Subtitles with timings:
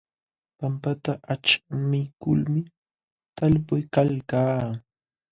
[0.59, 2.61] Pampata aćhmiykulmi
[3.35, 4.61] talpuykalkaa.